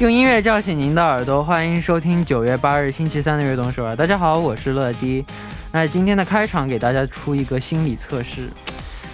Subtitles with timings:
[0.00, 3.96] 用音乐叫醒您的耳朵，欢迎收听九月八日星期三的悦动首尔。
[3.96, 5.24] 大家好，我是乐迪。
[5.72, 8.48] 那今天的开场给大家出一个心理测试，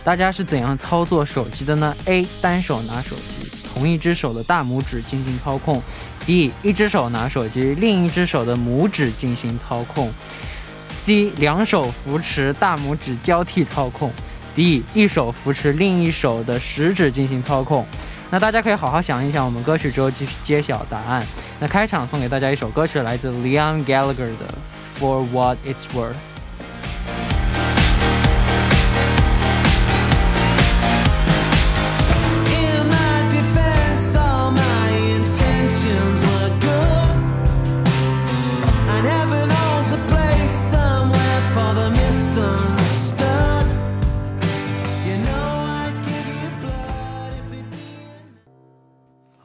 [0.05, 2.27] 大家是怎样操作手机的呢？A.
[2.43, 5.83] 单手拿手机，同一只手的大拇指进行操控
[6.27, 6.51] ；B.
[6.63, 10.13] 一只手拿手机，另一只手的拇指进行操控
[11.07, 11.31] ；C.
[11.39, 14.13] 两手扶持，大拇指交替操控
[14.55, 14.83] ；D.
[14.93, 17.87] 一手扶持另一手的食指进行操控。
[18.35, 21.25] 那大家可以好好想一想，我们歌曲之后继续揭晓答案。
[21.61, 24.49] 那开场送给大家一首歌曲，来自 Leon Gallagher 的
[25.01, 26.15] 《For What It's Worth》。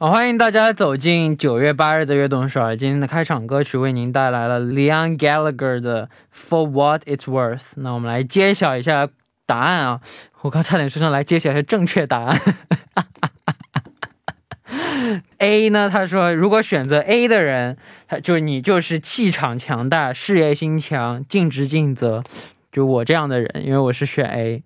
[0.02, 2.74] 好，欢迎大家走进九月八日的悦动首尔。
[2.74, 7.72] 今天的开场歌曲为您带来了 Leon Gallagher 的 For What It's Worth。
[7.74, 9.10] 那我们来揭晓一下
[9.44, 10.00] 答案啊！
[10.40, 12.40] 我刚差点说上来揭晓一下正确答案。
[15.36, 15.90] A 呢？
[15.92, 17.76] 他说，如果选择 A 的人，
[18.08, 22.22] 他就你就是气场强大、事业心强、尽职尽责。
[22.72, 24.62] 就我这样的人，因为我是选 A。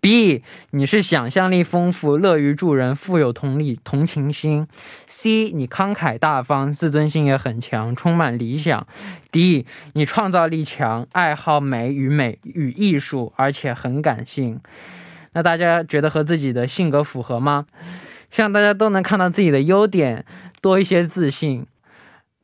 [0.00, 4.66] B，你是想象力丰富、乐于助人、富有同理同情心。
[5.06, 8.86] C，你慷慨大方、自尊心也很强、充满理想。
[9.30, 14.58] D，你创造力强、爱好美与美与艺术，而且很感性。
[15.32, 17.66] 那大家觉得和自己的性格符合吗？
[18.30, 20.24] 希望大家都能看到自己的优点，
[20.62, 21.66] 多一些自信。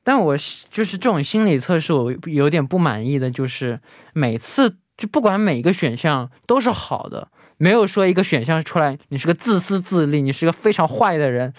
[0.04, 0.36] 但我
[0.70, 3.80] 就是这种心理测试，我有点不满意的，就是
[4.12, 11.52] 每次就不管每一个选项都是好的，没有说一个选项出来，你是个自私自利，你是个非常坏的人，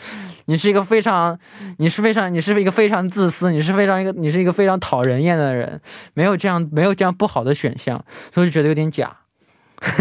[0.45, 1.37] 你是一个非常，
[1.77, 5.81] 你是非常，你是一个非常自私，你是非常一个，你是一个非常讨人厌的人，
[6.13, 8.03] 没有这样，没有这样不好的选项，
[8.33, 9.17] 所以就觉得有点假。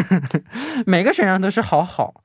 [0.87, 2.23] 每个选项都是好好。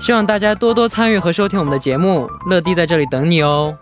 [0.00, 2.28] 希望大家多多参与和收听我们的节目。
[2.46, 3.76] 乐迪在这里等你哦。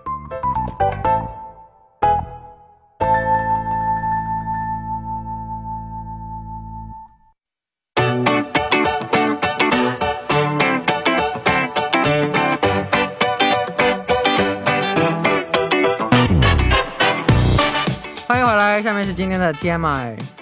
[18.26, 20.37] 欢迎回来，下面是今天的 TMI。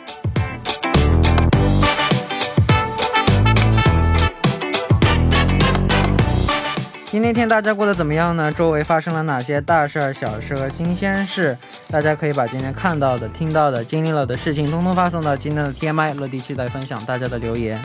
[7.06, 8.52] 今天天大家过得怎么样呢？
[8.52, 11.58] 周围发生了哪些大事、小事和新鲜事？
[11.90, 17.78] 大家可以把今天看到的、听到的、经历了的事情，通通发送到今天的 TMI 乐迪期待分享大家的留言。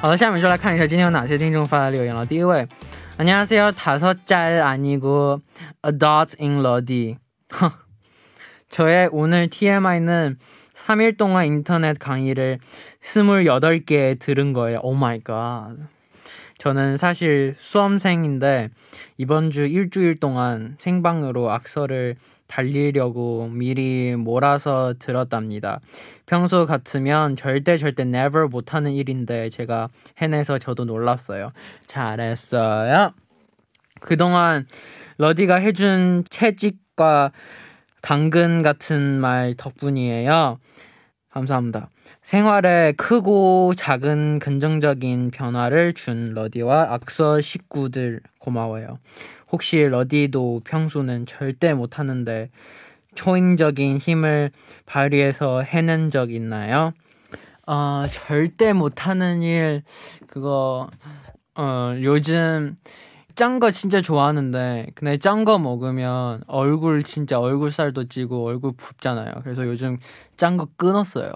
[0.00, 2.24] 好的，下面就来看一下今天有哪些听众发来留言了。
[2.24, 2.68] 第一位，
[3.18, 5.40] 안녕하세요다섯짤아니고
[5.82, 6.62] a dot in
[8.70, 10.38] 러디저의오늘 TMI는
[10.87, 12.59] 3일 동안 인터넷 강의를
[13.01, 14.79] 28개 들은 거예요.
[14.83, 15.75] 오 마이 갓.
[16.59, 18.69] 저는 사실 수험생인데
[19.17, 22.15] 이번 주 일주일 동안 생방으로 악서를
[22.47, 25.81] 달리려고 미리 몰아서 들었답니다.
[26.25, 31.51] 평소 같으면 절대 절대 never 못하는 일인데 제가 해내서 저도 놀랐어요.
[31.87, 33.11] 잘했어요.
[33.99, 34.65] 그동안
[35.17, 37.33] 러디가 해준 채찍과
[38.01, 40.59] 당근 같은 말 덕분이에요.
[41.29, 41.89] 감사합니다.
[42.23, 48.99] 생활에 크고 작은 긍정적인 변화를 준 러디와 악서 식구들 고마워요.
[49.51, 52.49] 혹시 러디도 평소는 절대 못하는데
[53.15, 54.51] 초인적인 힘을
[54.85, 56.93] 발휘해서 해낸 적 있나요?
[57.65, 59.83] 어, 절대 못하는 일
[60.27, 60.89] 그거
[61.55, 62.77] 어 요즘
[63.37, 69.41] 짠 거 진짜 좋아하는데 근데 짠 거 먹으면 얼굴 진짜 얼굴 살도 찌고 얼굴 붓잖아요.
[69.43, 69.99] 그래서 요즘
[70.37, 71.31] 짠 거 끊었어요.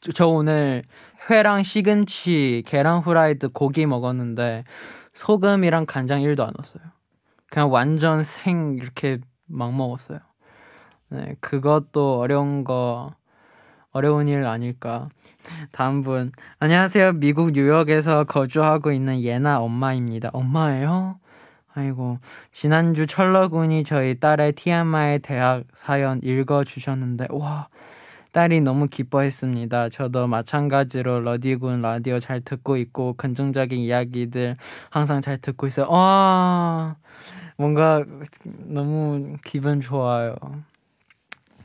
[0.00, 0.82] 저, 저 오늘
[1.30, 4.64] 회랑 시금치, 계란 후라이드 고기 먹었는데
[5.14, 6.82] 소금이랑 간장 1도 안 넣었어요.
[7.50, 10.18] 그냥 완전 생 이렇게 막 먹었어요.
[11.10, 13.14] 네, 그것도 어려운 거
[13.96, 15.08] 어려운 일 아닐까.
[15.72, 16.30] 다음 분.
[16.58, 17.14] 안녕하세요.
[17.14, 20.28] 미국 뉴욕에서 거주하고 있는 예나 엄마입니다.
[20.34, 21.18] 엄마예요?
[21.72, 22.18] 아이고.
[22.52, 27.68] 지난주 철러군이 저희 딸의 TMI 대학 사연 읽어주셨는데, 와.
[28.32, 29.88] 딸이 너무 기뻐했습니다.
[29.88, 34.58] 저도 마찬가지로 러디군 라디오 잘 듣고 있고, 긍정적인 이야기들
[34.90, 35.88] 항상 잘 듣고 있어요.
[35.88, 36.96] 와.
[37.56, 38.04] 뭔가
[38.66, 40.34] 너무 기분 좋아요.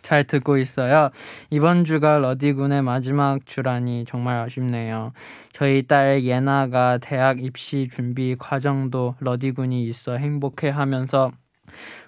[0.02, 1.10] 잘 듣고 있어요.
[1.50, 5.14] 이번 주가 러디군의 마지막 주라니 정말 아쉽네요.
[5.54, 11.32] 저희 딸 예나가 대학 입시 준비 과정도 러디군이 있어 행복해 하면서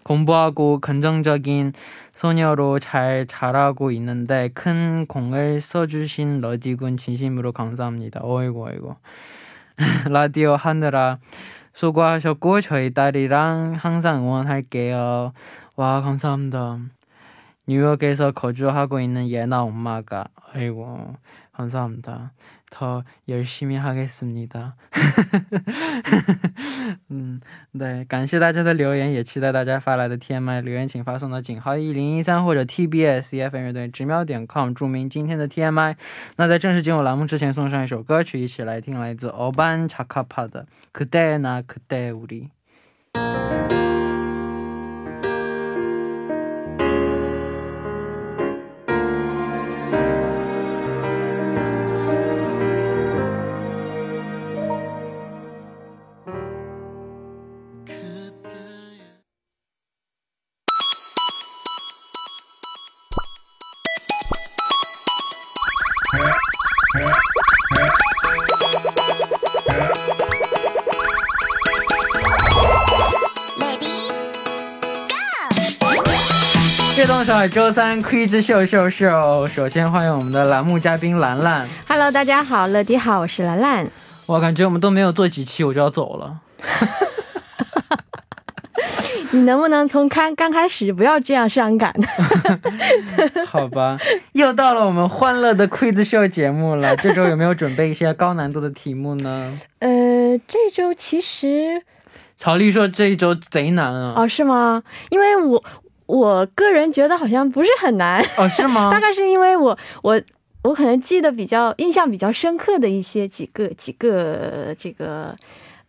[0.03, 1.73] 공부하고 긍정적인
[2.13, 8.19] 소녀로 잘 자라고 있는데 큰 공을 써주신 러디군 진심으로 감사합니다.
[8.23, 8.95] 어이구, 어이구.
[10.09, 11.17] 라디오 하느라
[11.73, 15.33] 수고하셨고 저희 딸이랑 항상 응원할게요.
[15.75, 16.77] 와, 감사합니다.
[17.66, 21.16] 뉴욕에서 거주하고 있는 예나 엄마가 아이고
[21.52, 22.32] 감사합니다.
[22.70, 24.74] 더 열심히 하겠습니다.
[27.08, 27.40] 嗯，
[27.78, 35.96] 对，感谢大家的留言，也期待大家发来的 TMI 留言，请发送到井号一零一三或者 TBS EFM 乐队直瞄点 com，注明今天的 TMI。
[36.36, 40.66] 那在正式进入栏目之前，送上一首歌曲，一起来听来自 Oban Chakapa 的《
[40.98, 42.48] 그대나그대우리》。
[77.53, 81.69] 周三 quiz 秀秀秀，首先欢迎我们的栏目嘉宾兰兰。
[81.87, 83.87] Hello，大家好，乐迪好，我是兰兰。
[84.25, 86.39] 我感觉我们都没有做几期我就要走了。
[89.29, 91.93] 你能不能从开刚开始不要这样伤感？
[93.45, 93.99] 好吧，
[94.31, 96.95] 又到了我们欢乐的 quiz 秀节目了。
[96.95, 99.55] 这周有没有准备一些高难度的题目呢？
[99.77, 101.83] 呃，这周其实
[102.35, 104.13] 曹丽说这一周贼难啊！
[104.17, 104.81] 哦是吗？
[105.11, 105.63] 因为我
[106.15, 108.99] 我个人觉得好像不是很难，哦，是吗 大？
[108.99, 110.21] 概是因为我我
[110.63, 115.35] 我可能记得比较印象比较深刻的一些几个几个这个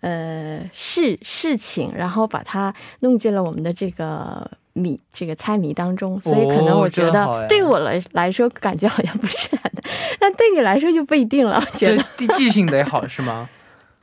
[0.00, 4.50] 呃事事情，然后把它弄进了我们的这个。
[4.76, 9.84] 谜这个猜谜当中，所以可能我觉得对我来来说感觉好像不是很难，
[10.18, 11.64] 但对你来说就不一定了。
[11.64, 13.48] 我觉得对，记性得好是吗？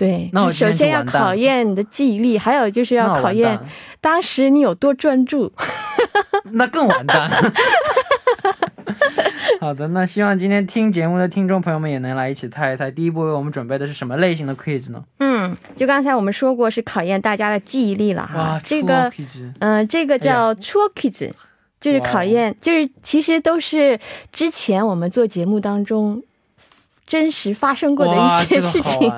[0.02, 3.60] 对，那我首先要考验你的记忆力，还有就是要考验
[4.02, 5.54] 当时你有多专注。
[6.54, 7.30] 那更完蛋。
[9.60, 12.90] 好的，那希望今天听节目的听众朋友们也能来一起猜一猜。
[12.90, 15.04] 第一步为我们准备的是什么类型的 quiz 呢？
[15.20, 19.14] 嗯，就刚才我们说过是考验大家的记忆力了哈哇，，这个
[19.60, 21.30] 嗯、这个叫 true quiz，
[21.80, 24.00] 就是考验，就是其实都是
[24.32, 26.24] 之前我们做节目当中
[27.06, 29.14] 真实发生过的，一些事情。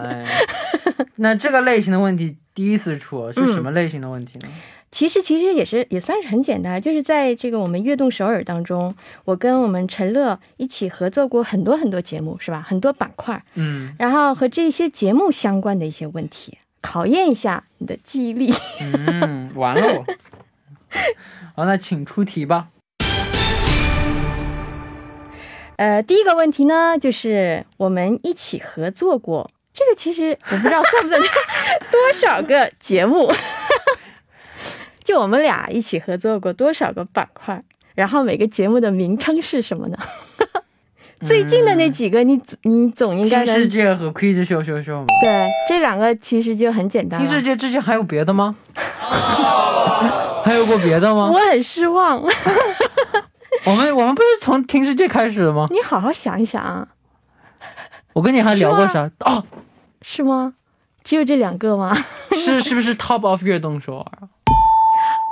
[1.18, 4.48] 那这个类型的问题第一次出是什么类型的问题呢？
[4.92, 8.96] 其实其实也是也算是很简单，就是在这个我们悦动首尔当中，
[9.26, 12.62] 我跟我们陈乐一起合作过很多很多节目，是吧？
[12.62, 18.54] 很多板块，嗯然后和这些节目相关的一些问题，考验一下你的记忆力。
[18.82, 20.06] 嗯，完了我。
[21.58, 22.68] 好，那请出题吧。
[25.78, 33.32] 呃，第一个问题呢，就是我们一起合作过，这个其实我不知道算不算多少个节目，
[35.04, 37.64] 就我们俩一起合作过多少个板块，
[37.96, 39.98] 然后每个节目的名称是什么呢？
[41.26, 45.08] 最近的那几个你，你总应该听世界和 quiz 秀秀秀吗？
[45.24, 47.42] 对这两个其实就很简单听世。
[47.42, 48.56] 界之前还有别的吗？
[50.44, 51.40] 还有过别的吗我？
[51.50, 52.22] 很失望，
[53.66, 55.66] 我们我们不是从听世界开始的吗？
[55.72, 56.86] 你好好想一想啊，
[58.14, 59.10] 我跟你还聊过啥？
[59.20, 59.44] 哦，
[60.02, 60.54] 是吗？
[61.04, 61.96] 只有这两个吗？
[62.32, 64.12] 是是不是 Top of 悦动首尔？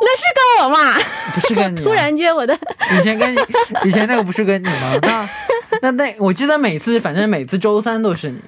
[0.04, 1.00] 那是跟我吗？
[1.34, 2.58] 不是跟你、啊，突然间我的
[3.00, 3.40] 以前跟你
[3.86, 5.30] 以前那个不是跟你吗？
[5.82, 8.42] 那那那我记得每次反正每次周三都是你，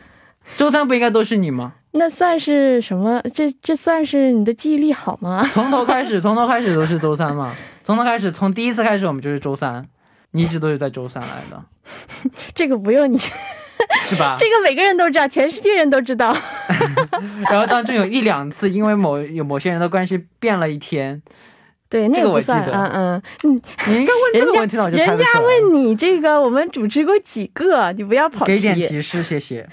[0.58, 1.74] 周三不应该都是你吗？
[1.92, 3.22] 那算是什么？
[3.34, 5.48] 这这算是你的记忆力好吗？
[5.54, 7.56] 从头开始，从头开始都是周三嘛。
[7.84, 9.88] 从头开始，从第一次开始我们就是周三，
[10.32, 11.64] 你一直都是在周三来的，
[12.56, 13.20] 这个不用你，
[14.05, 14.35] 是吧？
[14.39, 16.37] 这个每个人都知道，全世界人都知道。
[17.51, 21.21] 然后当中有一两次，因为某有某些人的关系变了一天，
[21.89, 22.65] 对，那这个我个不算。
[22.65, 25.45] 记得嗯嗯，嗯， 你应该问这个问题呢，我就猜人家不出来。
[25.45, 27.93] 问你这个，我们主持过几个？
[27.93, 28.87] 你不要跑给点题。
[28.89, 29.69] 提示，谢谢。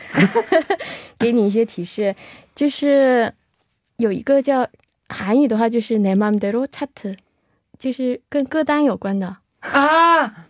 [1.17, 2.15] 给你一些提示，
[2.53, 3.33] 就是
[3.97, 4.67] 有一个叫
[5.09, 7.15] 韩语的话，就是내맘대로 차트，
[7.79, 9.37] 就是跟歌单有关的。
[9.61, 10.45] 啊，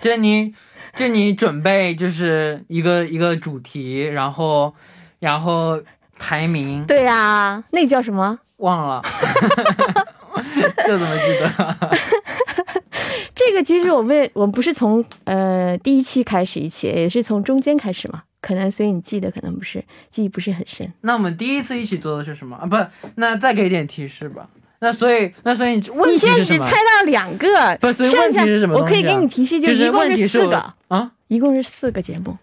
[0.00, 0.54] 就你，
[0.95, 4.73] 就你准备就是一个一个主题，然后
[5.19, 5.81] 然后
[6.17, 8.37] 排名对呀、那个叫什么？
[8.57, 9.01] 忘了，
[10.85, 11.89] 这怎么记得？
[13.33, 18.23] 这个其实我们也我们不是从呃第一期开始一起，也是从中间开始嘛。
[18.39, 20.91] 可能所以你记得可能不是记忆不是很深。
[21.01, 22.65] 那我们第一次一起做的是什么啊？
[22.65, 22.75] 不，
[23.15, 24.47] 那再给点提示吧。
[24.79, 26.71] 那所以那所以问你题是什么现在只猜？
[26.71, 32.37] 到两个，不所以问剩下题是什么我可以给你提示，就是一共问题是四个，啊，一共是四个节目。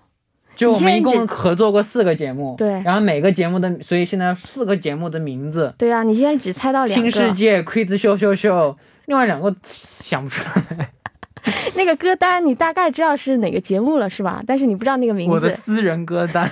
[0.57, 7.33] 就我们一共合作过四个节目，对然后每个节目的，所以现在四个节目的名字：对啊，你现在只猜到两个新世。
[7.35, 10.91] 界、Quiz 秀秀秀，另外两个想不出来。
[11.77, 14.43] 那个歌单你大概知道是哪个节目了是吧？
[14.47, 16.49] 但是你不知道那个名字，我的私人歌单，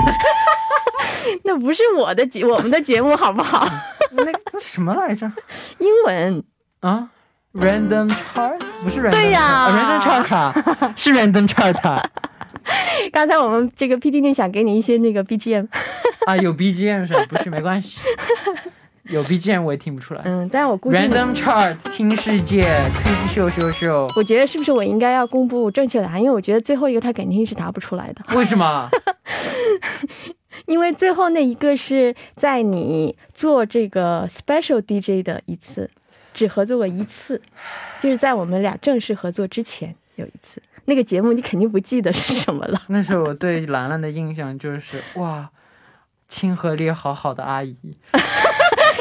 [1.44, 3.66] 那不是我的节我们的节目好不好？
[4.12, 5.30] 那个那什么来着？
[5.78, 6.44] 英文
[6.80, 7.10] 啊
[7.56, 12.02] ，Random Chart 不是 Random 对呀 Random Chart 啊 是 Random Chart 啊
[13.12, 15.68] 刚才我们这个 PDD 想给你一些那个 BGM，
[16.26, 17.24] 啊，有 BGM 是吧？
[17.28, 18.00] 不是 没关系，
[19.04, 20.22] 有 BGM 我也听不出来。
[20.24, 26.18] 嗯，但我估计 Random Chart 听世界 Quiz 秀秀秀，我觉得是不是我应该要公布正确答案？
[26.20, 28.88] 因为我觉得最后一个他肯定是答不出来的，为什么？
[30.66, 35.88] 因为最后那一个是在你做这个 special DJ 的一次，
[36.36, 37.40] 只合作过一次，
[37.98, 40.60] 就是在我们俩正式合作之前有一次。
[40.84, 45.48] 那个节目你肯定不记得是什么了，那时候我对兰兰的印象就是哇，
[46.28, 47.74] 亲和力好好的阿姨。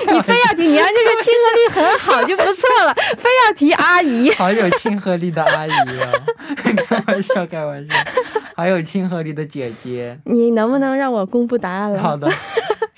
[0.08, 4.32] 你非要提，你要这个亲和力很好就不错了，非要提阿姨。
[4.32, 6.12] 好有亲和力的阿姨啊！
[6.88, 7.96] 开玩笑，开玩笑，
[8.56, 10.20] 好有亲和力的姐姐。
[10.26, 12.00] 你能不能让我公布答案了？
[12.02, 12.30] 好的，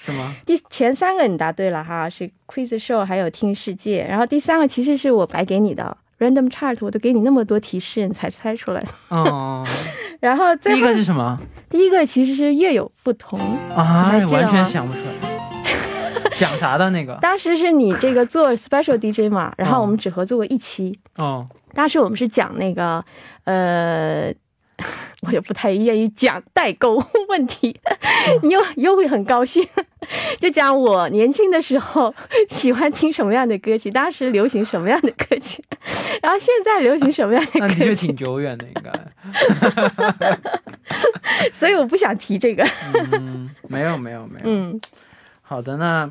[0.08, 0.34] 什么？
[0.46, 8.88] 第前三个你答对了哈，是 Quiz Show 还有听世界，然后第三个其实是我白给你的 Random Chart，我都给你那么多提示你才猜出来的。
[9.10, 9.68] 哦，
[10.22, 11.38] 然后第一个是什么
[11.70, 13.38] 第一个其实是月有不同，
[13.76, 16.32] 啊完全想不出来。
[16.40, 17.18] 讲啥的那个？
[17.22, 23.04] 当时是你这个做 Special DJ 嘛，然后我们只合作过一期，哦，当时我们是讲那个
[23.44, 24.34] 呃。
[25.26, 27.76] 我也不太愿意讲代沟问题，
[28.44, 29.68] 你又又会很高兴，
[30.40, 32.14] 就讲我年轻的时候
[32.52, 35.64] 喜欢听什么样的歌曲，当时流行什么样的歌曲，
[36.22, 38.92] 然后现在流行什么样的那的确歌曲，挺久远的，应该。
[41.52, 42.64] 所以我不想提这个。
[43.12, 44.46] 嗯，没有没有没有。
[44.46, 44.80] 嗯，
[45.42, 46.10] 好的，那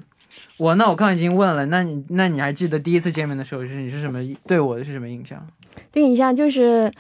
[0.59, 5.47] 我那我刚刚已经问了，那你那你还记得第一次见面的时候是你是什么对我的是什么印象？
[5.91, 6.93] 对你印象就是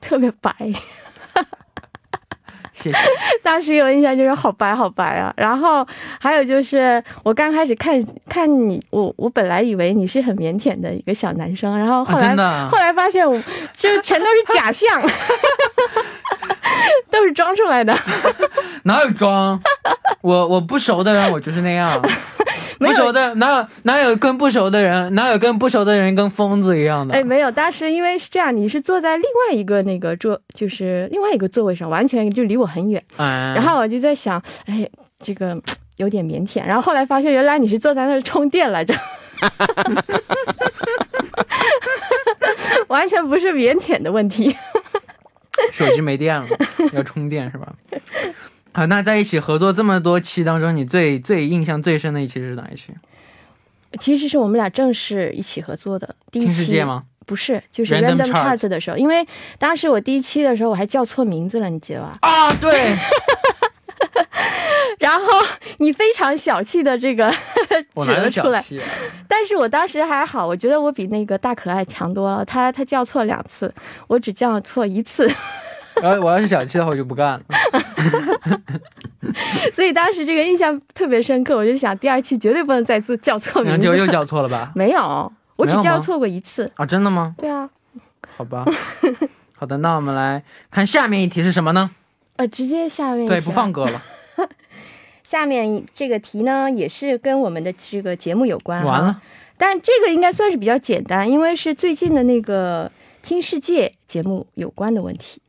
[0.00, 0.52] 特别白，
[2.74, 2.98] 谢谢。
[3.42, 5.32] 当时有印象就是好白好白啊。
[5.36, 5.86] 然后
[6.20, 13.40] 还有就是我刚开始看看你，我我本来以为你是很腼腆的一个小男生，然后后啊、来、后来发现我
[13.76, 15.02] 就全都是假象，
[17.10, 17.96] 都是装出来的。
[18.84, 19.58] 哪有装？
[20.20, 22.00] 我我不熟的人我就是那样，
[22.84, 27.14] 不熟的哪有哪有跟不熟的人哪有跟不熟的人跟疯子一样的？
[27.14, 33.02] 哎，没有，当时因为是这样，你是坐在另外一个那个桌，就是另外一个座位上，完全就离我很远。
[33.16, 34.88] 哎，然后我就在想，哎，
[35.22, 35.60] 这个
[35.96, 36.64] 有点腼腆。
[36.64, 38.94] 然后后来发现，原来你是坐在那儿充电来着，
[42.88, 44.56] 完全不是腼腆的问题。
[45.70, 46.46] 手机没电了，
[46.92, 47.72] 要充电是吧？
[48.74, 52.92] 好，那在一起合作这么多期当中，你最最印象最深的一期是哪一期？
[54.00, 56.84] 其实是我们俩正式一起合作的第一期世界？
[56.84, 57.04] 吗？
[57.24, 59.24] 不是，就是 Random Chart Chart 的时候，因为
[59.58, 62.18] 当时我第一期的时候我还叫错名字了，你记得吧？
[62.20, 62.94] 啊，对，
[64.98, 65.26] 然后
[65.78, 67.32] 你非常小气的这个
[68.02, 68.64] 指了出来，啊？
[69.28, 72.44] 但是我当时还好，我觉得我比那个大可爱强多了。
[72.44, 73.72] 他他叫错两次，
[74.08, 75.26] 我只叫错一次，
[76.02, 77.42] 然 后我要是小气的话，我就不干了。
[78.10, 83.70] 所 所以当时这个印象特别深刻，我就想第二期绝对不能再做叫错名字。
[83.70, 84.72] 然后结果又叫错了吧？
[84.74, 86.70] 没有，我只叫错过一次。
[86.76, 87.34] 啊，真的吗？
[87.38, 87.68] 对啊，
[88.36, 88.64] 好吧，
[89.56, 91.90] 好的，那我们来看下面一题是什么呢？
[92.36, 94.02] 呃，直接下面对，不放歌了，
[95.22, 98.84] 下面这个题呢，也是跟我们的这个节目有关、啊。
[98.84, 99.22] 完了，
[99.56, 102.88] 但这个应该算是比较简单，因为是最近的那个
[103.22, 105.40] 《听世界》节目有关的问题。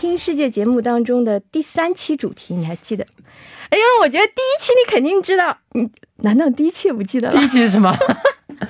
[0.00, 3.04] 听世界节目当中的第三期主题你还记得？
[3.68, 7.44] 哎呦，我觉得第一期你肯定知道，你难道第一期也不记得了第？
[7.44, 7.92] 一期是什么？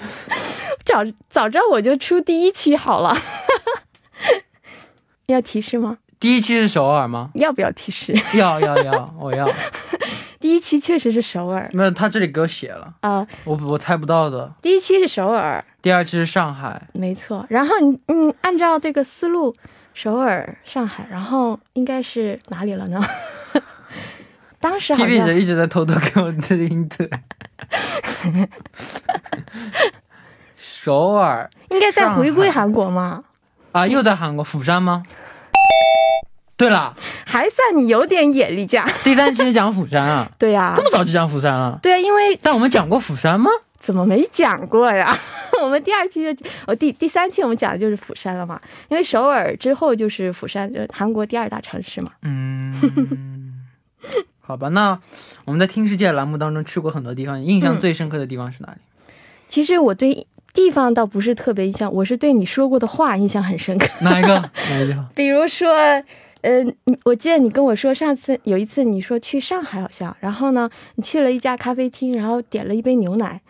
[0.86, 3.14] 早早知道我就出第一期好了。
[5.26, 5.98] 要提示吗？
[6.18, 7.28] 第一期是首尔吗？
[7.34, 8.18] 要不要提示？
[8.32, 9.46] 要要要， 我要。
[10.40, 14.50] 第一期确实是首尔没有，他这里给我写了，啊、我我猜不到的。
[14.62, 19.54] 第一期是首尔，第二期是上海，没错，然后你嗯，按照这个思路，
[20.00, 23.00] 首尔、上海，然后应该是哪里了呢？
[24.60, 27.10] 当时好 P P 像姐一直在偷偷给我听音对。
[30.56, 33.24] 首尔应该在回归韩国吗，
[33.72, 35.02] 啊，又在韩国釜山吗？
[36.56, 36.94] 对了，
[37.26, 38.88] 还算你有点眼力劲儿。
[39.02, 41.76] 第三期讲釜山啊， 对呀、这么早就讲釜山了？
[41.82, 43.50] 对啊，因为但我们讲过釜山吗？
[43.80, 45.18] 怎么没讲过呀？
[45.62, 52.12] 我们第二期就哦第第三期我们讲的就是釜山了嘛，因为首尔之后就是釜山，就韩国第二大城市嘛。
[52.22, 53.54] 嗯，
[54.40, 54.98] 好吧，那
[55.44, 58.78] 我们在听世界栏目当中去过很多地方，印象最深刻的地方是哪里？
[59.48, 63.86] 其实我对地方倒不是特别印象，我是对你说过的话印象很深刻。
[64.00, 64.34] 哪一个？
[64.70, 65.06] 哪一个？
[65.14, 65.70] 比如说，
[66.40, 73.40] 呃，你我记得你跟我说，上次有一次你说去上海好像，然后呢，你去了一家咖啡厅，然后点了一杯牛奶，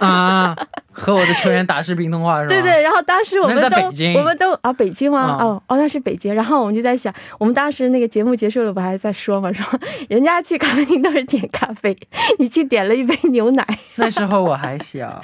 [0.00, 0.56] 啊，
[0.92, 2.54] 和我的球员打视频通话是吧？
[2.54, 5.20] 对对，然后当时我们在都北京我们都啊北京吗？
[5.20, 6.34] 啊哦哦，那是北京。
[6.34, 9.64] 然后我们就在想，我们当时那个节目结束了，不还在说嘛， 说
[10.08, 11.96] 人家去咖啡厅都是点咖啡，
[12.38, 13.66] 你去点了一杯牛奶，
[13.96, 15.22] 那时候我还小，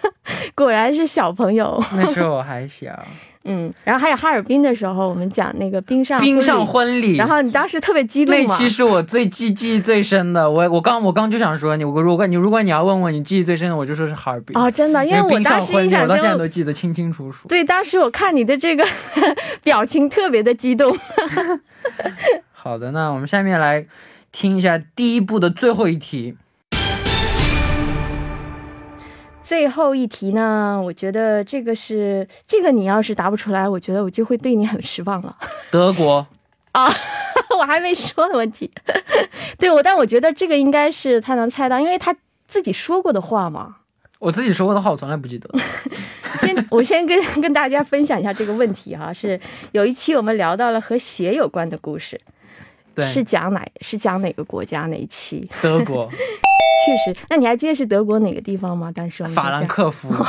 [0.54, 1.82] 果然是小朋友。
[1.92, 2.90] 那时候我还小。
[3.44, 10.50] 嗯，然后还有哈尔滨的时候，我们讲那个冰上冰上婚礼，然后你当时特别激动，那期是我最记记忆最深的。
[10.50, 14.56] 我我刚我刚就想说你，我如果你如果你要问我你记忆最深的，我就说是哈尔滨。
[14.58, 17.48] 哦，真的，因为我冰当时上婚礼，印象中我到现在都记得清清楚楚。
[17.48, 18.84] 对，当时我看你的这个
[19.64, 20.94] 表情特别的激动。
[22.52, 23.86] 好的，那我们下面来
[24.30, 26.34] 听一下第一部的最后一题。
[29.48, 35.34] 最后一题呢，我觉得这个是这个你要是答不出来，我觉得我就会对你很失望了。
[35.72, 36.26] 德国
[36.72, 36.86] 啊，
[37.58, 38.70] 我还没说的问题，
[39.58, 42.14] 对我，但我觉得这个应该是他能猜到，因为他
[42.46, 43.76] 自己说过的话嘛。
[44.18, 45.48] 我自己说过的话我从来不记得。
[46.40, 49.40] 先，我先跟跟大家分享一下这个问题哈、是
[49.72, 52.20] 有一期我们聊到了和鞋有关的故事，
[52.94, 55.50] 对，是讲哪是讲哪个国家哪一期？
[55.62, 56.10] 德国，
[56.86, 58.90] 确实，那你还记得是德国哪个地方吗？
[58.94, 60.14] 当时我们法兰克福。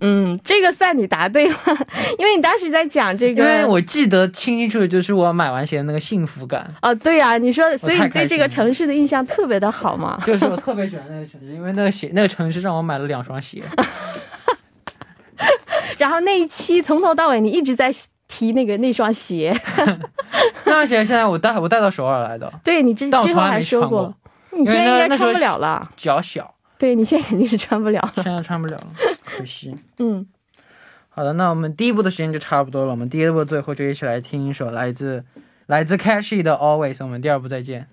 [0.00, 1.54] 嗯，这个算你答对了，
[2.18, 10.20] 因为你当时在讲这个，因为我记得清清楚楚，就是我买完鞋的那个幸福感，哦，对呀、你说，所以你对这个城市的印象特别的好嘛？
[10.24, 13.62] 就是我特别喜欢那个城市，因为那个鞋那个城市让我买了两双鞋。
[15.98, 17.92] 然后那一期从头到尾你一直在
[18.28, 19.54] 提那个那双鞋，
[20.64, 24.14] 那双鞋现在我带我带到首尔来的，对你之之后还说过，，
[24.56, 28.86] 你现在应该穿不了了，脚小，对你现在肯定是穿不了了，现在穿不了了，
[29.24, 29.74] 可惜。
[29.98, 30.26] 嗯，
[31.08, 35.24] 好的，那我们第一步的时间就差不多了，我们第一步最后就一起来听一首来自
[35.66, 37.88] 来自 Cashy 的 Always，我们第二步再见。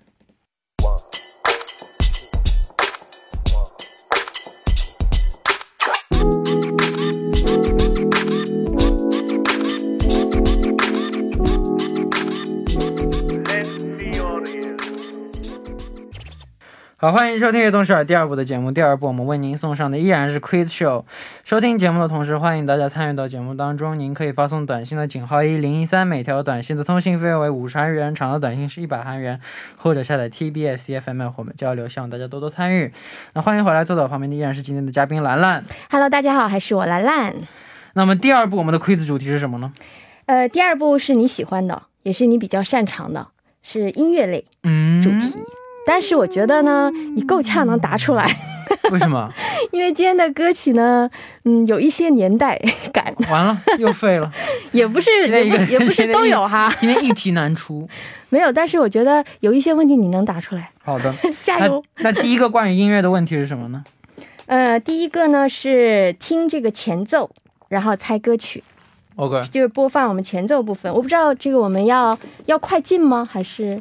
[17.04, 18.72] 好，欢迎收听《悦动首尔》第二部的节目。
[18.72, 21.04] 第二部我们为您送上的依然是 Quiz Show。
[21.44, 23.98] 收听节目的同时，欢迎大家参与到节目当中。
[23.98, 29.38] 您可以发送短信的井号一零一三，每条短信的通信费用为五十韩元，长的短信是一百韩元，
[29.76, 32.90] 或者下载 TBS EFM 和我们交流，希望大家多多参与。
[33.34, 35.62] 那欢迎回来，坐在我旁边的依然是今天的嘉宾兰兰。
[35.90, 37.34] Hello，大家好，还是我兰兰。
[37.92, 39.74] 那么第二部我们的 Quiz 主题是什么呢？
[40.24, 43.28] 呃，第二部是你喜欢的，也是你比较擅长的，
[43.62, 45.42] 是音乐类嗯，主题。
[45.86, 48.24] 但是我觉得呢，你够呛能答出来，
[48.90, 49.30] 为什么？
[49.70, 51.08] 因为今天的歌曲呢，
[51.44, 52.60] 嗯，有一些年代
[52.92, 54.30] 感，完了，又废了。
[54.72, 57.88] 也不是也不也不是都有哈， 今天一题难出。
[58.30, 58.50] 没有。
[58.50, 61.82] 但是我觉得有一些问题你能答出来，好的，加油。
[61.98, 63.84] 那第一个关于音乐的问题是什么呢？
[64.46, 67.30] 呃，第一个呢是听这个前奏，
[67.68, 68.62] 然后猜歌曲。
[69.16, 70.92] OK，就是播放我们前奏部分。
[70.92, 73.26] 我不知道这个我们要要快进吗？
[73.30, 73.80] 还是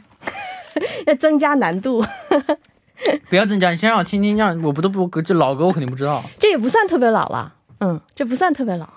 [1.07, 2.03] 要增加难度？
[3.29, 6.23] 不要增加，你先让我听听，让我不都不这老歌我肯定不知道。
[6.39, 8.87] 这也不算特别老了，嗯，这不算特别老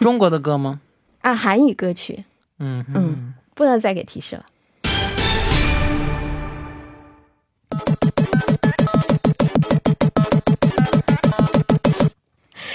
[0.00, 0.80] 中国的歌吗？
[1.20, 2.24] 啊，韩语歌曲，
[2.58, 4.44] 嗯嗯嗯，不能再给提示了。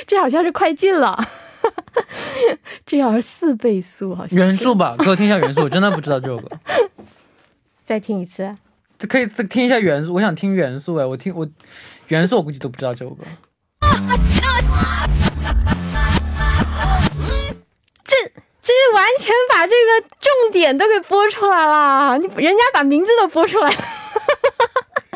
[0.08, 1.16] 这好像是快进了，
[2.84, 6.50] 这好像是四倍速，好像是元素吧，给我听一下元素，我真的不知道这首歌。
[7.90, 8.56] 再听一次。
[9.00, 11.48] 这可以再听一下元素，我想听元素哎，我听我
[12.10, 13.24] 元素我估计都不知道这首歌。
[18.04, 18.16] 这
[18.62, 23.76] 这完全把这个重点都给播出来了，你人家把名字都播出来了，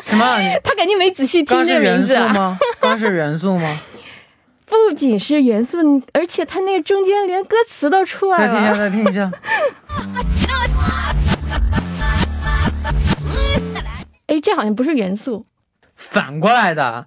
[0.02, 0.36] 什么？
[0.64, 2.58] 他肯定没仔细听这个名字吗？
[2.80, 3.80] 刚是元素吗？
[4.66, 5.78] 不仅是元素，
[6.12, 9.30] 而且他那个中间连歌词都出来了再听一下，再听一下。
[14.34, 15.46] 哎，这好像不是元素
[15.94, 17.06] 反过来的，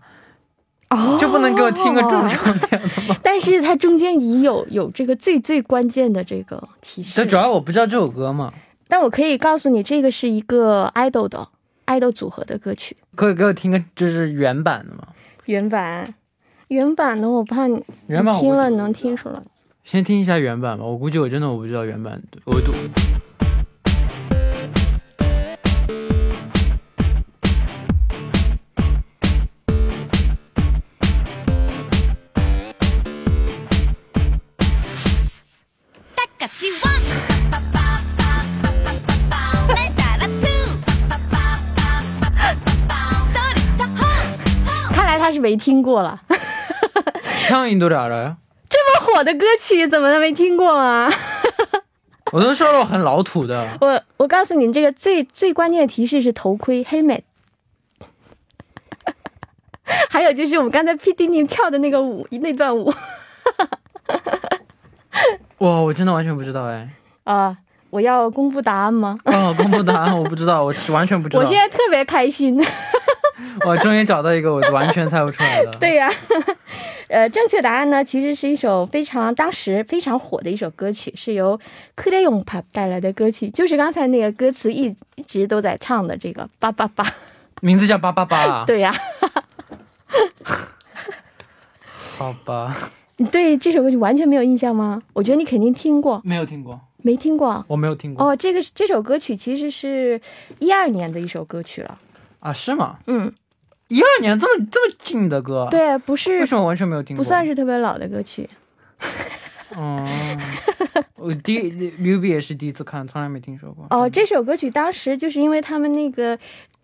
[0.90, 3.18] 哦，就不能给我听个正常点的吗？
[3.22, 7.28] 但是它中间已有有这个最最关键的这个提示但。
[7.28, 8.54] 主要我不知道这首歌嘛，
[8.88, 11.50] 但我可以告诉你，这个是一个 idol 的
[11.88, 15.08] idol 组合的歌曲，可以给我听个就是原版的吗？
[15.46, 16.14] 原版。
[16.70, 19.42] 原版的我怕你听了能听出来。
[19.84, 22.60] 先听一下原版吧，我估计我真的我不知道原版的额
[45.57, 46.21] 听过了，
[47.49, 48.37] 향인노래알아요？
[48.69, 51.11] 这么火的歌曲怎么能没听过啊？
[52.33, 57.23] 我都说了我很老土的，我我告诉你，这个最最关键的提示是头盔 helmet，
[60.11, 62.93] 还有就是我们刚才 P D 你跳的那个舞那段舞
[65.59, 66.89] 哇，我真的完全不知道哎。
[67.25, 67.59] 啊。
[67.93, 69.19] 我要公布答案吗？
[69.27, 71.43] 哦，公布答案我不知道，我是完全不知道。
[71.43, 72.59] 我现在特别开心。
[73.66, 75.72] 我终于找到一个我完全猜不出来的。
[75.80, 76.12] 对呀、
[77.08, 81.60] 呃，正确答案呢，其实是一首非常当时非常火的一首歌曲，是由
[81.96, 87.06] 克雷永帕带来的歌曲，就是刚才那个歌词一一直都在唱的这个八八八。
[87.62, 88.64] 名字叫八八八啊。
[88.66, 88.94] 对呀、
[92.18, 95.02] 好吧，你对这首歌曲完全没有印象吗？
[95.14, 97.64] 我觉得你肯定听过，没有听过，没听过？
[97.68, 98.26] 我没有听过。
[98.26, 100.20] 哦，这个这首歌曲其实是
[100.60, 102.00] 一二年的一首歌曲了。
[102.40, 103.00] 啊，是吗？
[103.08, 103.32] 嗯，
[103.88, 107.24] 一二年这么这么近的歌，，对，不是为什么完全没有听过？
[107.24, 108.50] 不算是特别老的歌曲。
[109.76, 110.06] 哦，
[111.16, 111.60] 我第一
[112.00, 113.86] Ruby 也是第一次看，从来没听说过。
[113.90, 116.38] 哦，这首歌曲当时就是因为他们那个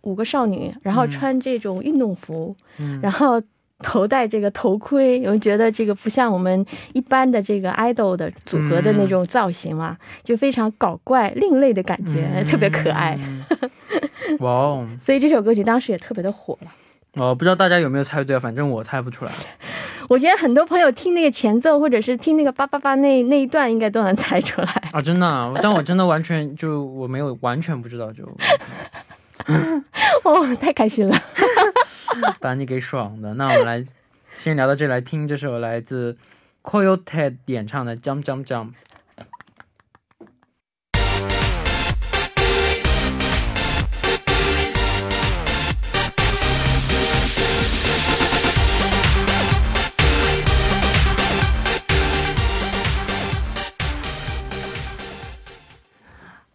[0.03, 3.41] 五个少女，然后嗯穿这种运动服，嗯然后
[3.83, 13.19] 头戴这个头盔，有人觉得这个不像我们一般的这个 idol 的组合的那种造型嘛，就非常搞怪、另类的感觉，特别可爱。
[13.21, 13.45] 嗯。
[14.39, 16.71] 哇哦，所以这首歌曲当时也特别的火了。
[17.15, 19.31] 我不知道大家有没有猜对，反正我猜不出来。
[20.09, 24.67] 我觉得很多朋友听那个前奏，或者是听那个叭叭叭那那一段，应该都能猜出来。
[24.91, 28.29] 啊， 真的啊、但我真的完全就我没有完全不知道这首
[29.45, 29.53] 歌，
[30.25, 31.15] 哦，太开心了！
[32.39, 33.33] 把你给爽的。
[33.35, 33.85] 那我们来
[34.37, 36.17] 先聊到这，来听这首来自
[36.61, 38.67] Coyote 演唱的《Jump Jump Jump》。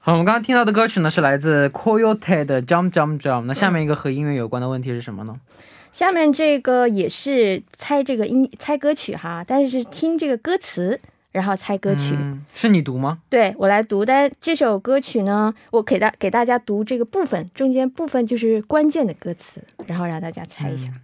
[0.09, 3.43] 好，我们刚刚听到的歌曲呢是来自 Coyote 的 Jump Jump Jump。
[3.43, 5.39] 那下面一个和音乐有关的问题是什么呢？
[5.93, 10.99] 下面这个也是猜这个音猜歌曲哈，但是是听这个歌词，
[11.31, 12.15] 然后猜歌曲。
[12.19, 13.19] 嗯、是你读吗？
[13.29, 20.89] 对我来读，但这首歌曲呢，我给大给大家读这个部分，中间部分就是关键的歌词，然后让大家猜一下。
[20.89, 21.01] 嗯，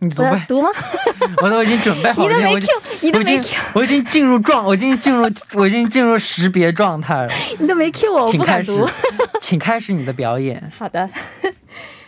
[0.00, 0.70] 你读我要呗，读吗？
[1.42, 10.72] 我都已经准备好了，你都没我已 Q，经你都没我已经 Q，我已经进入状，我已经进入我已经进入识别状态了， 你都没 Q 我，我请开始不敢读。，请开始你的表演。
[10.76, 11.08] 好的，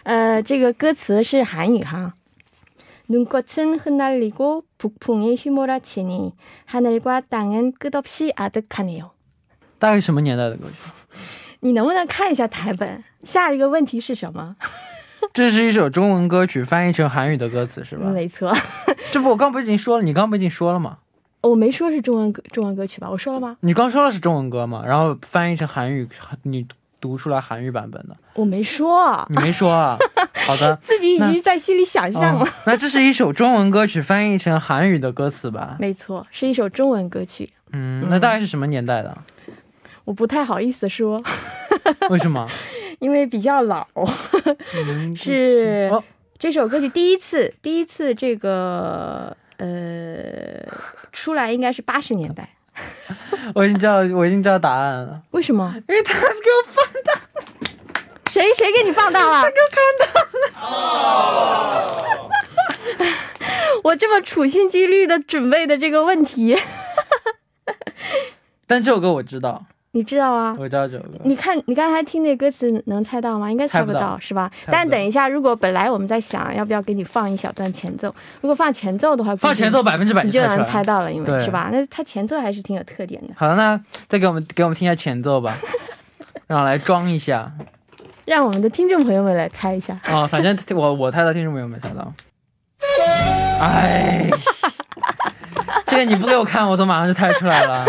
[0.02, 2.14] 呃，这个歌词是韩语哈。
[3.09, 6.33] 눈꽃은 흩날리고 북풍이 휘몰아치니
[6.66, 9.11] 하늘과 땅은 끝없이 아득하네요。
[9.80, 10.90] 大概什么年代的歌曲？
[11.59, 13.02] 你能不能看一下台本？
[13.24, 14.54] 下一个问题是什么？
[15.36, 18.10] 这是一首中文歌曲，翻译成韩语的歌词是吧？
[18.10, 18.56] 没错，
[19.12, 21.00] 这不我刚不已经说了，你刚不已经说了吗？
[21.41, 23.10] 我没说是中文歌中文歌曲吧？
[23.10, 23.58] 我说了吗？
[23.60, 26.08] 你刚说了是中文歌嘛，然后翻译成韩语，
[26.43, 26.65] 你
[27.02, 29.98] 读出来韩语版本的，我没说，你没说啊？
[30.48, 32.45] 好的，自己已经在心里想象了。
[32.45, 35.76] 哦那这是一首中文歌曲，翻译成韩语的歌词吧？
[35.82, 39.17] 没错，是一首中文歌曲，嗯，那大概是什么年代的？
[40.06, 41.21] 我不太好意思说，
[42.10, 42.48] 为什么？
[42.99, 43.88] 因为比较老。
[44.73, 46.03] 嗯是哦，
[46.38, 49.65] 这首歌曲第一次，第一次这个呃
[51.12, 52.49] 出来应该是八十年代。
[53.55, 55.73] 我已经知道，我已经知道答案了，为什么？
[55.88, 57.21] 因为他给我放大
[58.29, 59.41] 谁谁给你放大了？
[59.43, 60.05] 他给我看到
[60.41, 62.29] 了。
[63.86, 66.58] 我这么处心积虑的准备的这个问题，
[68.67, 69.63] 但这首歌我知道，
[69.95, 70.53] 你知道啊？
[70.60, 71.12] 我知道这首歌。
[71.23, 73.49] 你看，你刚才听那歌词能猜到吗？
[73.49, 74.51] 应该猜不到到，是吧？
[74.67, 81.69] 但等一下，如果本来我们在想要不要给你放一小段前奏，如果放前奏的话，放前奏百分之百你就能猜到了，因为是吧？
[81.71, 83.79] 那它前奏还是挺有特点的，好的，那
[84.10, 85.55] 再给我们给我们听一下前奏吧，
[86.47, 87.49] 让我来装一下。
[88.25, 89.97] 让我们的听众朋友们来猜一下。
[90.10, 92.12] 哦，反正我我猜到，听众朋友们猜到。
[93.62, 94.29] 哎，
[95.88, 97.86] 这个你不给我看，我都马上就猜出来了。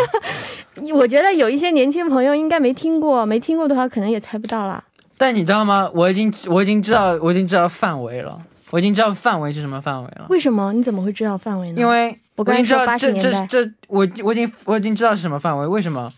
[0.93, 4.83] 我觉得有一些年轻朋友应该没听过，没听过的话可能也猜不到了。
[5.19, 5.91] 但你知道吗？
[5.95, 8.39] 我已经我已经知道我已经知道范围了，
[8.71, 10.27] 我已经知道范围是什么范围了。
[10.29, 10.73] 为什么？
[10.73, 11.81] 你怎么会知道范围呢？
[11.81, 15.67] 因为我刚才已经知道说80这这这我我已经我已经知道是什么范围。
[15.67, 16.13] 为什么？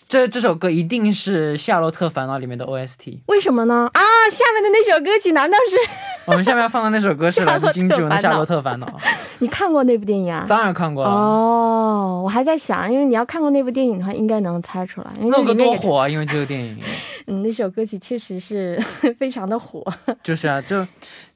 [0.00, 3.18] 嗯，这这首歌一定是《夏洛特烦恼》里面的 OST。
[3.26, 3.88] 为什么呢？
[3.92, 5.76] 啊，下面的那首歌曲难道是
[6.26, 8.86] 我们下面要放的那首歌是来自金志文的《夏洛特烦恼》，
[9.40, 10.46] 你看过那部电影啊？
[10.48, 11.10] 当然看过了。
[11.10, 15.06] 哦，我还在想，因为你要看过那部电影的话，应该能猜出来。
[15.20, 16.08] 那首歌为里面也多火啊！
[16.08, 16.78] 因为这个电影，
[17.28, 18.82] 嗯，那首歌曲确实是
[19.18, 19.84] 非常的火。
[20.22, 20.86] 就是啊，就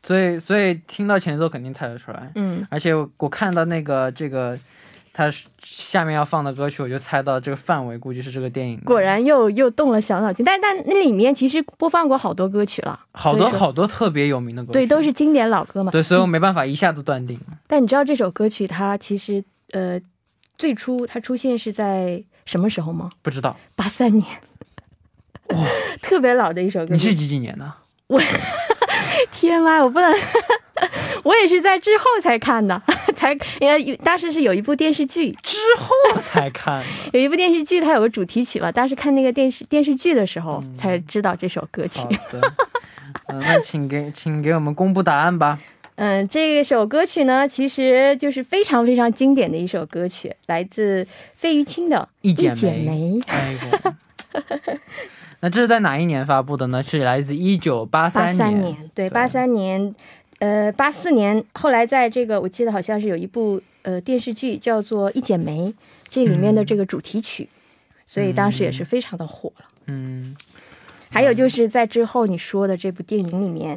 [0.02, 2.30] 所以所以听到前奏肯定猜得出来。
[2.36, 4.58] 嗯，而且我我看到那个这个，
[5.18, 5.28] 它
[5.60, 8.80] 下面要放的歌曲，我就猜到这个范围估计是这个电影。
[8.84, 10.46] 果然又又动了小脑筋。
[10.46, 15.90] 但但那里面其实播放过好多歌曲了，好多好多特别有名的歌曲，对，都是经典老歌嘛。
[15.90, 17.36] 对，所以我没办法一下子断定。
[17.66, 20.00] 但你知道这首歌曲它其实呃
[20.56, 23.10] 最初它出现是在什么时候吗？
[23.20, 24.24] 不知道八三年，
[25.48, 25.58] 哇
[26.00, 26.94] 特别老的一首歌。
[26.94, 27.72] 你是几几年的？
[28.06, 28.22] 我
[29.32, 30.14] 天妈，我不能，
[31.24, 32.80] 我也是在之后才看的，
[33.18, 36.86] 才因为当时是有一部电视剧，之后才看的。
[37.12, 42.08] 有一部电视剧它有个主题曲吧，当时看那个电视电视剧的时候嗯才知道这首歌曲好。
[42.30, 42.52] 的，
[43.26, 45.58] 嗯， 那请给请给我们公布答案吧。
[45.96, 51.04] 嗯，这首歌曲呢，其实就是非常非常经典的一首歌曲，来自
[51.34, 53.18] 费玉清的《一剪剪梅梅》。
[53.26, 54.72] 哎呦，
[55.40, 56.80] 那这是在哪一年发布的呢？
[56.82, 59.94] 是来自一九八八三三年，对，八三年，
[60.38, 65.68] 呃，八四年，后来在这个我记得好像是有一部呃电视剧叫做《一剪梅》，
[66.08, 67.48] 这里面的这个主题曲，
[68.06, 69.64] 所以当时也是非常的火了。
[69.86, 70.36] 嗯，
[71.10, 73.76] 还有就是在之后你说的这部电影里面，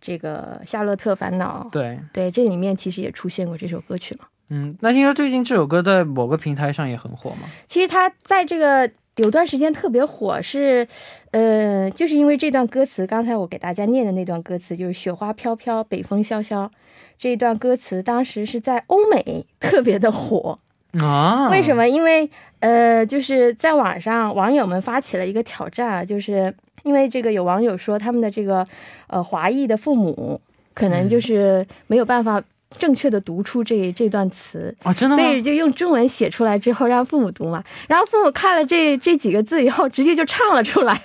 [0.00, 4.26] 这个《夏洛特烦恼》，对，对，这里面其实也出现过这首歌曲嘛。
[4.48, 7.48] 嗯，那听说最近这首歌在某个平台上也很火嘛？
[7.68, 10.86] 其实它在这个有段时间特别火，是，
[11.30, 16.70] 呃，就是因为这段歌词，刚才我给大家念的那段歌词，就是“雪花飘飘，北风萧萧”
[17.16, 20.58] 这一段歌词，当时是在欧美特别的火。
[21.00, 21.76] 啊， 为什？
[21.76, 21.88] 么？
[21.88, 22.28] 因为
[22.60, 28.66] 呃，就是在网上网友们发起了一个挑战啊，就是因为这个有网友说他们的这个
[29.06, 30.40] 呃华裔的父母
[30.72, 32.42] 可能就是没有办法
[32.78, 35.22] 正确的读出这这段词，啊，真的吗？
[35.22, 41.00] 所以就用中文写出来之后让父母读嘛，然后父母看了这这几个字以后，直接就唱了出来，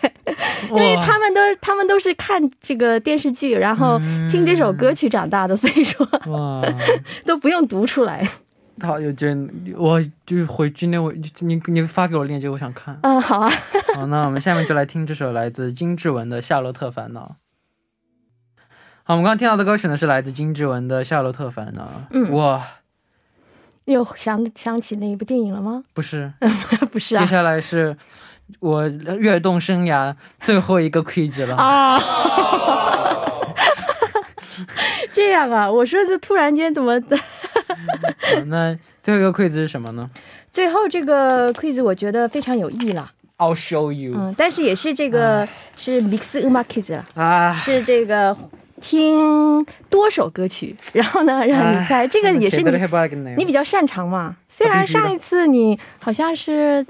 [0.70, 6.62] 因为他们都他们都是看这个电视剧，然后听这首歌曲长大的，所以说哇，
[7.26, 8.28] 都不用读出来。
[8.82, 9.76] 好有劲！
[9.78, 12.98] 我就回今天我你你发给我链接，我想看。
[13.04, 13.52] 嗯，好啊，
[13.94, 17.36] 好，那我们下面就来听这首来自金志文的《夏洛特烦恼》。
[19.10, 21.82] 好，我们刚刚听到的歌曲呢是来自金志文的《夏洛特烦恼》。
[22.12, 22.64] 嗯哇，
[23.86, 25.84] 又想想起那一部电影了吗？
[25.96, 26.32] 不是，
[26.94, 27.98] 不是啊，接下来是
[28.60, 31.56] 我跃动生涯最后一个 quiz 了。
[31.58, 32.00] 哦，
[35.12, 36.94] 这样啊，我说这突然间怎么？
[37.02, 40.08] 好那最后一个 quiz 是什么呢
[40.52, 44.14] 最后这个 quiz 我觉得非常有意义了，？I'll show you。
[44.16, 47.04] 嗯，但是也是这个是 mix u m a quiz 了。
[47.16, 48.38] 啊，是这个
[48.80, 54.36] 听多首歌曲，然后呢让你猜，这个也是你你你比较擅长嘛。
[54.50, 56.86] 虽然上一次你好像是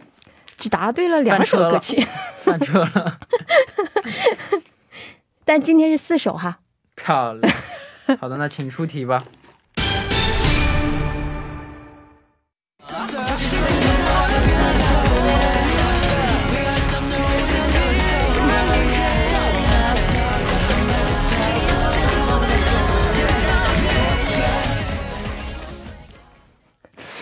[0.58, 2.06] 只答对了两首歌曲，
[2.44, 3.20] 翻车了。
[5.46, 6.60] 但今天是四首哈。
[6.96, 7.54] 漂亮。
[8.20, 9.24] 好的，那请出题吧。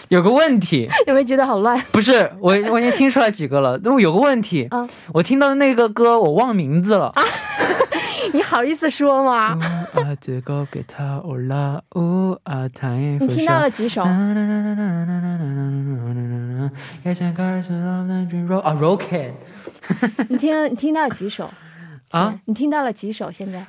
[0.10, 1.80] 有个问题， 有没有觉得好乱？
[1.91, 3.78] 不是我，我已经听出来几个了。
[3.78, 7.12] 但我有个问题，啊我听到的那个歌我忘名字了。
[8.34, 9.58] 你好意思说吗？
[13.20, 14.02] 你听到了几首？
[14.04, 14.10] 啊
[18.80, 19.32] rocket
[20.30, 21.50] 你听你听到了几首？
[22.12, 23.32] 啊，你听到了几首？
[23.32, 23.65] 现在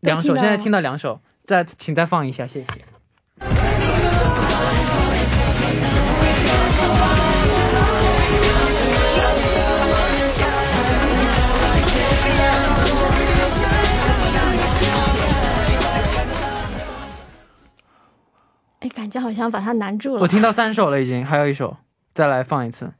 [0.00, 2.93] 两首，现在听到两首，再请再放一下，谢谢。
[18.94, 20.20] 感觉好像把它难住了。
[20.20, 21.76] 我听到三首了，已经，还有一首，
[22.14, 22.92] 再来放一次。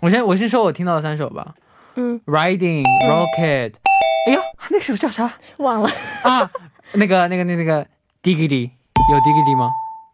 [0.00, 1.54] 我先我先说我听到的三首吧
[1.96, 3.72] 嗯，，Riding Rocket，
[4.28, 5.90] 哎呦，那首叫啥忘了。
[6.22, 6.48] 啊？
[6.92, 7.84] 那个那个那个那个
[8.22, 8.70] Diggity
[9.10, 9.70] 有 Diggity 吗？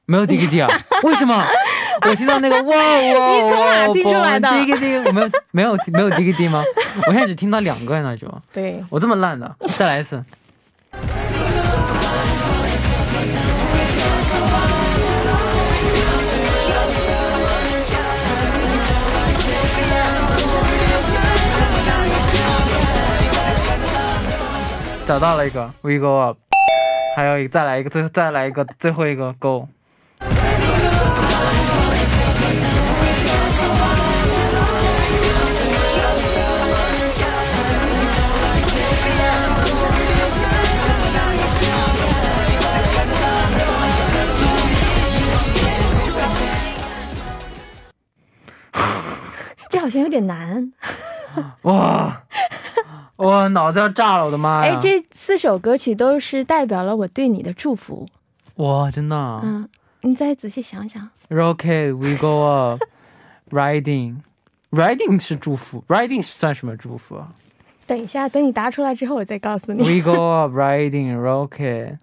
[0.07, 0.69] 没有 Diggity 啊？
[1.03, 1.45] 为什么？
[2.05, 6.63] 我听到那个 哇哇，你从哪听出来的 Diggity，我没有没有没有 Diggity 吗？
[7.07, 10.23] 我现在只听到两个，那种对，我这么烂的，再来一次。
[25.05, 26.39] 找到了一个 We Go Up，
[27.17, 29.69] 还有一个再来一个最再来一个最后一个 Go。
[49.83, 50.73] 好像有点难。
[51.63, 52.23] 哇，
[53.17, 54.75] 我脑子要炸了，我的妈呀！
[54.75, 58.07] 哎，这四首歌曲都是代表了我对你的祝福。
[58.57, 59.69] 哇，真的啊、嗯，
[60.03, 61.09] 你再仔细想想。
[61.29, 62.83] Rocket, we go up,
[63.51, 64.17] riding,
[64.71, 67.29] riding 是祝福，riding 算什么祝福啊
[67.87, 69.83] 等一下，等你答出来之后，我再告诉你。
[69.83, 71.97] ？We go up, riding, rocket。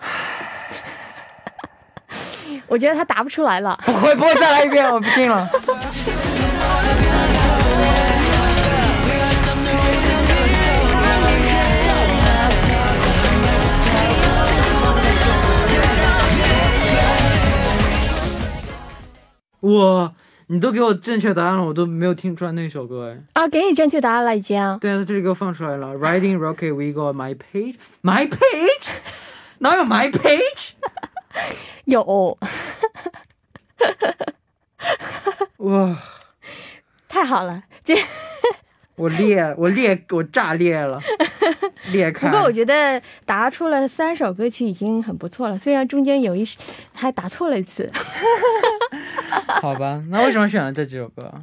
[2.66, 3.78] 我觉得他答不出来了。
[3.84, 5.46] 不会，不会，再来一遍，我不信了。
[19.62, 20.12] 哇，
[20.48, 23.42] 你都给我正确答案了，我都没有听出来那首歌哎。
[23.42, 24.78] 啊，给你正确答案了，已经。
[24.80, 25.94] 对啊，这里给我放出来了。
[25.94, 28.88] Riding rocket, we go my page, my page，
[29.58, 30.72] 哪有 my page？
[31.86, 32.38] 有，
[35.58, 35.96] 哇，
[37.08, 37.62] 太好了。
[37.84, 37.94] 这
[38.96, 41.00] 我裂，我裂，我炸裂了，
[41.92, 42.28] 裂开。
[42.28, 46.46] 不过我觉得答出了三首歌曲已经很不错了，虽然中间有一
[46.92, 47.90] 还答错了一次。
[49.60, 51.42] 好吧，那为什么选了这几首歌啊？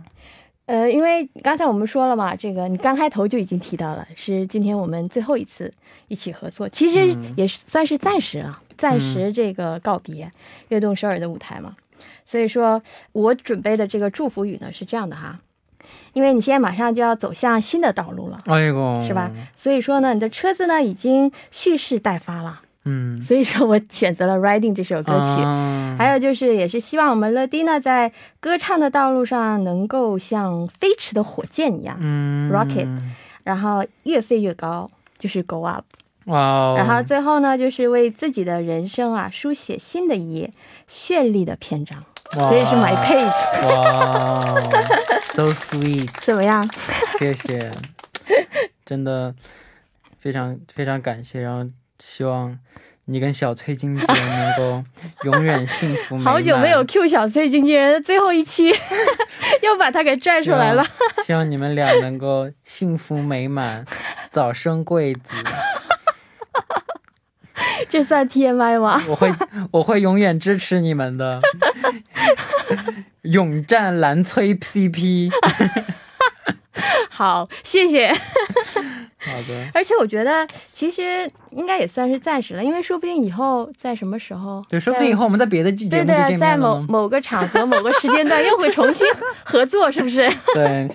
[0.68, 5.74] 呃，因为刚才我们说了嘛，这个你刚开头就已经提到了，是今天我们最后一次
[6.08, 10.32] 一起合作，其实嗯也是算是暂时了，暂时这个告别
[10.68, 11.76] 跃动首尔的舞台嘛。
[12.24, 12.80] 所以说
[13.14, 15.40] 我准备的这个祝福语呢是这样的哈，
[16.13, 19.32] 因为你现在马上就要走向新的道路了，哎呦，是吧？？
[19.56, 25.41] 所以说呢，你的车子呢已经蓄势待发了，嗯，所以说我选择了《Riding》这首歌曲。
[25.41, 32.88] 啊还有就是，也是希望我们乐迪呢，在歌唱的道路上能够像飞驰的火箭一样，嗯 Rocket
[33.43, 35.84] 然后越飞越高，就是 Go Up。
[36.25, 40.52] 哇哦，然后最后呢，就是为自己的人生啊书写新的一页
[40.87, 42.04] 绚丽的篇章。
[42.38, 44.40] 哇所以是 My Page，哇
[45.34, 46.63] ，so sweet，怎么样？
[47.17, 47.71] 谢谢，
[48.86, 49.34] 真的
[50.21, 51.67] 非常非常感谢，然后
[52.00, 52.58] 希望
[53.06, 54.84] 你跟小崔经纪人能够
[55.23, 56.34] 永远幸福美满。
[56.34, 58.69] 好久没有 Q 小崔经纪人，最后一期
[59.63, 60.84] 又把他给拽出来了。
[60.84, 63.84] 希望，希望你们俩能够幸福美满，
[64.32, 65.21] 早生贵子。
[67.90, 69.02] 这算 TMI 吗？
[69.08, 69.32] 我会
[69.72, 71.42] 我会永远支持你们的，
[73.24, 75.32] 勇战蓝崔 CP。
[77.10, 78.08] 好，谢谢。
[79.22, 86.56] 好的，而且我觉得，其实因应该也算是暂时了，因为说不定以后在什么时候，对，说不定以后我们在别的季节对对，在。
[86.56, 89.06] 某某个场合、某个时间段又会重新
[89.44, 90.26] 合作，是不是？
[90.54, 90.88] 对，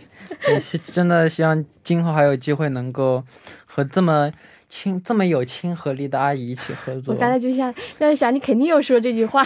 [0.43, 3.23] 对，是真的希望今后还有机会能够
[3.67, 4.31] 和这么
[4.77, 7.19] 亲、这么有亲和力的阿姨一起合作 我。
[7.21, 9.45] 刚才就想在想，你肯定又说这句话。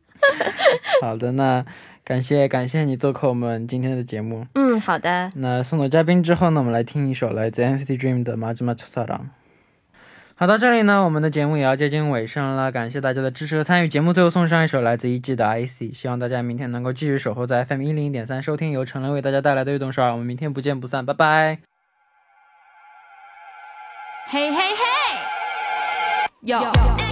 [1.02, 1.62] 好的，那
[2.02, 4.46] 感谢感谢你做客我们今天的节目。
[4.54, 5.30] 嗯，好的。
[5.34, 9.18] 那送走嘉宾之后呢，我们来听一首来自 NCT Dream 的《马吉马萨朗》。
[10.34, 13.88] 好，到这里呢，我们的节目也要接近尾声了，感谢大家的支持和参与。
[13.88, 20.12] 节目最后送上一首来自一季的《IC》，希望大家明天能够继续守候在 FM 一零一点三收听由陈乐为大家带来的运动少儿。
[20.12, 21.77] 我们明天不见不散，拜拜。
[24.30, 26.28] Hey, hey, hey!
[26.42, 26.60] Yo.
[26.60, 27.07] Yo.